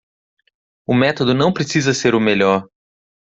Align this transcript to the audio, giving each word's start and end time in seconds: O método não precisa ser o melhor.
O 0.87 0.95
método 0.95 1.31
não 1.35 1.53
precisa 1.53 1.93
ser 1.93 2.15
o 2.15 2.19
melhor. 2.19 2.67